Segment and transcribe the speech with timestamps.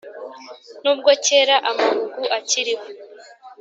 [0.81, 2.87] n'ubwo kera amahugu akiriho